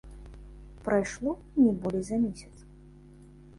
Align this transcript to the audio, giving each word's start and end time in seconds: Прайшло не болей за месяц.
Прайшло 0.87 1.35
не 1.59 1.67
болей 1.85 2.03
за 2.09 2.17
месяц. 2.25 2.67